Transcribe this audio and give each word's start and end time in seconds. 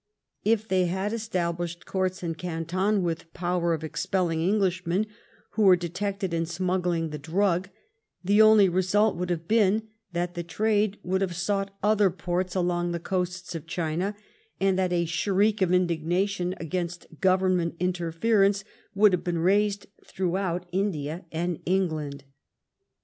If 0.43 0.67
they 0.67 0.87
had 0.87 1.13
established 1.13 1.85
courts 1.85 2.23
in 2.23 2.33
Canton 2.33 3.03
with 3.03 3.31
powet 3.35 3.75
of 3.75 3.81
•expelling 3.81 4.41
Englishmen 4.41 5.05
who 5.51 5.61
were 5.61 5.75
detected 5.75 6.33
in 6.33 6.47
smuggling 6.47 7.11
the 7.11 7.19
drug, 7.19 7.69
the 8.23 8.41
only 8.41 8.67
result 8.67 9.15
would 9.15 9.29
have 9.29 9.47
been 9.47 9.89
that 10.11 10.33
the 10.33 10.41
trade 10.41 10.97
would 11.03 11.21
have 11.21 11.35
sought 11.35 11.77
other 11.83 12.09
ports 12.09 12.55
along 12.55 12.93
the 12.93 12.99
coasts 12.99 13.53
of 13.53 13.67
China, 13.67 14.15
and 14.59 14.75
that 14.79 14.91
a 14.91 15.05
shriek 15.05 15.61
of 15.61 15.71
indignation 15.71 16.55
against 16.57 17.05
Govern 17.21 17.57
ment 17.57 17.75
interference 17.79 18.63
would 18.95 19.13
have 19.13 19.23
been 19.23 19.37
raised 19.37 19.85
throughout 20.07 20.65
India 20.71 21.25
and 21.31 21.59
England. 21.67 22.23